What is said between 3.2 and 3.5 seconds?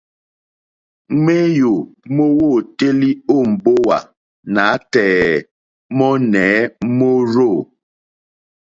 ó